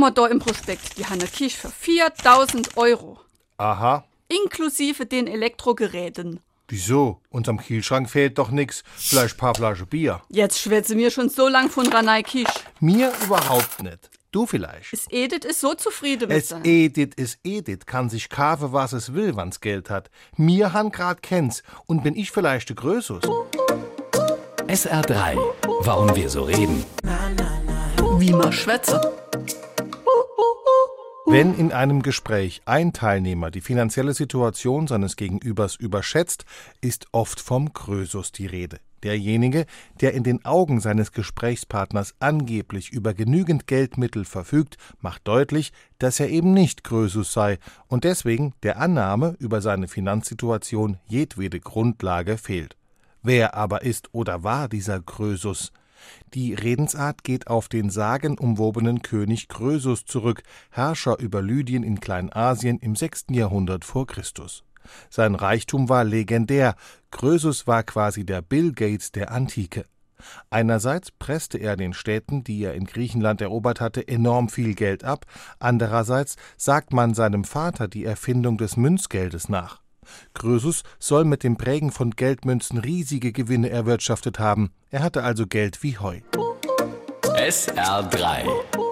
wir 0.00 0.10
da 0.10 0.26
im 0.26 0.38
Prospekt 0.38 0.98
die 0.98 1.06
Hanne 1.06 1.26
Kisch 1.26 1.56
für 1.56 1.70
4000 1.70 2.76
Euro. 2.76 3.18
Aha. 3.58 4.04
Inklusive 4.28 5.06
den 5.06 5.26
Elektrogeräten. 5.26 6.40
Wieso? 6.68 7.20
Unterm 7.30 7.58
Kühlschrank 7.58 8.08
fehlt 8.08 8.38
doch 8.38 8.50
nix. 8.50 8.84
Vielleicht 8.96 9.36
paar 9.36 9.54
Flasche 9.54 9.86
Bier. 9.86 10.22
Jetzt 10.28 10.60
schwätze 10.60 10.94
mir 10.94 11.10
schon 11.10 11.28
so 11.28 11.48
lang 11.48 11.68
von 11.68 11.86
Ranai 11.86 12.22
Kisch. 12.22 12.48
Mir 12.78 13.12
überhaupt 13.24 13.82
nicht. 13.82 14.08
Du 14.30 14.46
vielleicht. 14.46 14.92
Es 14.92 15.06
Edith 15.10 15.44
ist 15.44 15.60
so 15.60 15.74
zufrieden 15.74 16.28
mit 16.28 16.38
Es 16.38 16.54
Edith 16.62 17.14
ist 17.16 17.40
Edith, 17.42 17.86
kann 17.86 18.08
sich 18.08 18.28
kaufen, 18.28 18.72
was 18.72 18.92
es 18.92 19.12
will, 19.12 19.34
wann's 19.34 19.60
Geld 19.60 19.90
hat. 19.90 20.08
Mir 20.36 20.72
han 20.72 20.90
grad 20.92 21.22
kennt's 21.22 21.64
und 21.86 22.04
bin 22.04 22.14
ich 22.14 22.30
vielleicht 22.30 22.68
der 22.68 22.76
Größus. 22.76 23.24
SR3. 24.68 25.36
Warum 25.80 26.14
wir 26.14 26.30
so 26.30 26.44
reden. 26.44 26.84
Wie 28.18 28.30
man 28.30 28.52
schwätze. 28.52 29.00
Wenn 31.30 31.54
in 31.54 31.70
einem 31.70 32.02
Gespräch 32.02 32.60
ein 32.64 32.92
Teilnehmer 32.92 33.52
die 33.52 33.60
finanzielle 33.60 34.14
Situation 34.14 34.88
seines 34.88 35.14
Gegenübers 35.14 35.76
überschätzt, 35.76 36.44
ist 36.80 37.06
oft 37.12 37.38
vom 37.38 37.72
Krösus 37.72 38.32
die 38.32 38.46
Rede. 38.46 38.80
Derjenige, 39.04 39.66
der 40.00 40.12
in 40.14 40.24
den 40.24 40.44
Augen 40.44 40.80
seines 40.80 41.12
Gesprächspartners 41.12 42.16
angeblich 42.18 42.90
über 42.90 43.14
genügend 43.14 43.68
Geldmittel 43.68 44.24
verfügt, 44.24 44.76
macht 45.00 45.28
deutlich, 45.28 45.72
dass 46.00 46.18
er 46.18 46.30
eben 46.30 46.52
nicht 46.52 46.82
Krösus 46.82 47.32
sei 47.32 47.60
und 47.86 48.02
deswegen 48.02 48.52
der 48.64 48.80
Annahme 48.80 49.36
über 49.38 49.60
seine 49.60 49.86
Finanzsituation 49.86 50.98
jedwede 51.06 51.60
Grundlage 51.60 52.38
fehlt. 52.38 52.76
Wer 53.22 53.54
aber 53.54 53.82
ist 53.82 54.08
oder 54.12 54.42
war 54.42 54.68
dieser 54.68 55.00
Krösus? 55.00 55.70
Die 56.34 56.54
Redensart 56.54 57.24
geht 57.24 57.48
auf 57.48 57.68
den 57.68 57.90
sagenumwobenen 57.90 59.02
König 59.02 59.48
Krösus 59.48 60.04
zurück, 60.04 60.42
Herrscher 60.70 61.18
über 61.18 61.42
Lydien 61.42 61.82
in 61.82 62.00
Kleinasien 62.00 62.78
im 62.78 62.96
6. 62.96 63.26
Jahrhundert 63.30 63.84
vor 63.84 64.06
Christus. 64.06 64.64
Sein 65.08 65.34
Reichtum 65.34 65.88
war 65.88 66.04
legendär, 66.04 66.74
Krösus 67.10 67.66
war 67.66 67.82
quasi 67.82 68.24
der 68.24 68.42
Bill 68.42 68.72
Gates 68.72 69.12
der 69.12 69.30
Antike. 69.30 69.84
Einerseits 70.50 71.10
presste 71.10 71.58
er 71.58 71.76
den 71.76 71.94
Städten, 71.94 72.44
die 72.44 72.62
er 72.62 72.74
in 72.74 72.84
Griechenland 72.84 73.40
erobert 73.40 73.80
hatte, 73.80 74.06
enorm 74.06 74.48
viel 74.48 74.74
Geld 74.74 75.04
ab, 75.04 75.26
andererseits 75.58 76.36
sagt 76.56 76.92
man 76.92 77.14
seinem 77.14 77.44
Vater 77.44 77.88
die 77.88 78.04
Erfindung 78.04 78.58
des 78.58 78.76
Münzgeldes 78.76 79.48
nach. 79.48 79.80
Krösus 80.34 80.82
soll 80.98 81.24
mit 81.24 81.42
dem 81.42 81.56
Prägen 81.56 81.90
von 81.90 82.10
Geldmünzen 82.10 82.78
riesige 82.78 83.32
Gewinne 83.32 83.70
erwirtschaftet 83.70 84.38
haben. 84.38 84.70
Er 84.90 85.02
hatte 85.02 85.22
also 85.22 85.46
Geld 85.46 85.82
wie 85.82 85.98
Heu. 85.98 86.20
SR3. 87.22 88.89